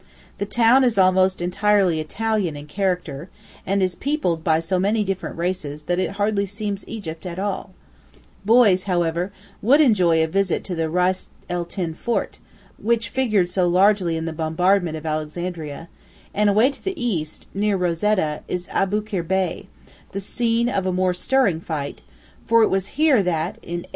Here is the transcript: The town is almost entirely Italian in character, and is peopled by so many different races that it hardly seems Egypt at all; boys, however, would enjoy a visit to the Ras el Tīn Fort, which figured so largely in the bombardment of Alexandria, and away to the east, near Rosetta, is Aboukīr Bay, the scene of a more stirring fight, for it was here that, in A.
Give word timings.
The 0.39 0.47
town 0.47 0.83
is 0.83 0.97
almost 0.97 1.41
entirely 1.43 1.99
Italian 1.99 2.57
in 2.57 2.65
character, 2.65 3.29
and 3.67 3.83
is 3.83 3.93
peopled 3.93 4.43
by 4.43 4.59
so 4.59 4.79
many 4.79 5.03
different 5.03 5.37
races 5.37 5.83
that 5.83 5.99
it 5.99 6.13
hardly 6.13 6.47
seems 6.47 6.83
Egypt 6.87 7.23
at 7.23 7.37
all; 7.37 7.75
boys, 8.43 8.85
however, 8.85 9.31
would 9.61 9.79
enjoy 9.79 10.23
a 10.23 10.27
visit 10.27 10.63
to 10.63 10.73
the 10.75 10.89
Ras 10.89 11.29
el 11.51 11.67
Tīn 11.67 11.95
Fort, 11.95 12.39
which 12.81 13.09
figured 13.09 13.51
so 13.51 13.67
largely 13.67 14.17
in 14.17 14.25
the 14.25 14.33
bombardment 14.33 14.97
of 14.97 15.05
Alexandria, 15.05 15.87
and 16.33 16.49
away 16.49 16.71
to 16.71 16.83
the 16.83 16.99
east, 16.99 17.45
near 17.53 17.77
Rosetta, 17.77 18.41
is 18.47 18.65
Aboukīr 18.69 19.27
Bay, 19.27 19.67
the 20.13 20.19
scene 20.19 20.67
of 20.67 20.87
a 20.87 20.91
more 20.91 21.13
stirring 21.13 21.61
fight, 21.61 22.01
for 22.43 22.63
it 22.63 22.69
was 22.71 22.87
here 22.97 23.21
that, 23.21 23.59
in 23.61 23.85
A. 23.85 23.89